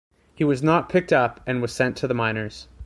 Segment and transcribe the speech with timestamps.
[0.33, 2.67] He was not picked up and was sent to the minors.